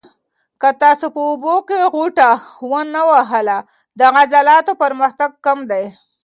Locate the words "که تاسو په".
0.61-1.21